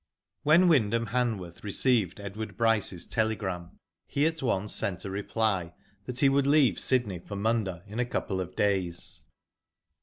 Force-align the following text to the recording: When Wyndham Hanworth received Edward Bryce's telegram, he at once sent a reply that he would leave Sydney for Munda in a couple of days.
When 0.41 0.67
Wyndham 0.67 1.09
Hanworth 1.09 1.63
received 1.63 2.19
Edward 2.19 2.57
Bryce's 2.57 3.05
telegram, 3.05 3.77
he 4.07 4.25
at 4.25 4.41
once 4.41 4.73
sent 4.73 5.05
a 5.05 5.11
reply 5.11 5.75
that 6.05 6.17
he 6.21 6.27
would 6.27 6.47
leave 6.47 6.79
Sydney 6.79 7.19
for 7.19 7.35
Munda 7.35 7.83
in 7.85 7.99
a 7.99 8.05
couple 8.07 8.41
of 8.41 8.55
days. 8.55 9.25